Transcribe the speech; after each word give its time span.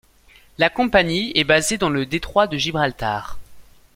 La 0.57 0.71
compagnie 0.71 1.31
est 1.35 1.43
basé 1.43 1.77
dans 1.77 1.91
le 1.91 2.07
Détroit 2.07 2.47
de 2.47 2.57
Gibraltar. 2.57 3.37